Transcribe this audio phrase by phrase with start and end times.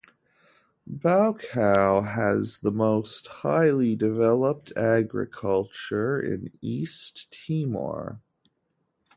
[0.87, 8.19] Baucau has the most highly developed agriculture in East Timor.